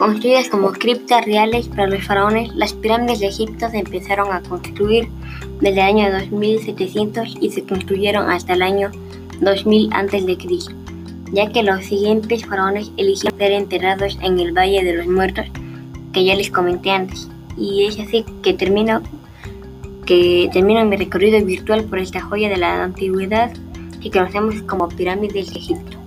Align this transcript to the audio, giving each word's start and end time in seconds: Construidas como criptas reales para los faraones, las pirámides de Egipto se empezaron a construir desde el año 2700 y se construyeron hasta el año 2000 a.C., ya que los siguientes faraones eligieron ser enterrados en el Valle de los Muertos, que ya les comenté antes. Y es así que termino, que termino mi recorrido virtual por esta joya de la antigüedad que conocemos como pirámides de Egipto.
Construidas 0.00 0.48
como 0.48 0.72
criptas 0.72 1.26
reales 1.26 1.68
para 1.68 1.86
los 1.86 2.02
faraones, 2.02 2.54
las 2.54 2.72
pirámides 2.72 3.20
de 3.20 3.26
Egipto 3.26 3.68
se 3.68 3.80
empezaron 3.80 4.32
a 4.32 4.40
construir 4.40 5.10
desde 5.60 5.72
el 5.72 5.80
año 5.80 6.10
2700 6.10 7.36
y 7.38 7.50
se 7.50 7.64
construyeron 7.64 8.30
hasta 8.30 8.54
el 8.54 8.62
año 8.62 8.90
2000 9.42 9.92
a.C., 9.92 10.38
ya 11.32 11.52
que 11.52 11.62
los 11.62 11.84
siguientes 11.84 12.46
faraones 12.46 12.90
eligieron 12.96 13.38
ser 13.38 13.52
enterrados 13.52 14.18
en 14.22 14.40
el 14.40 14.56
Valle 14.56 14.82
de 14.82 14.94
los 14.94 15.06
Muertos, 15.06 15.44
que 16.14 16.24
ya 16.24 16.34
les 16.34 16.50
comenté 16.50 16.92
antes. 16.92 17.28
Y 17.58 17.84
es 17.84 18.00
así 18.00 18.24
que 18.42 18.54
termino, 18.54 19.02
que 20.06 20.48
termino 20.50 20.82
mi 20.86 20.96
recorrido 20.96 21.44
virtual 21.44 21.84
por 21.84 21.98
esta 21.98 22.22
joya 22.22 22.48
de 22.48 22.56
la 22.56 22.84
antigüedad 22.84 23.52
que 24.00 24.10
conocemos 24.10 24.62
como 24.62 24.88
pirámides 24.88 25.52
de 25.52 25.58
Egipto. 25.58 25.98